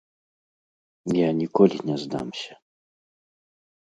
[1.17, 2.51] Я ніколі не здамся.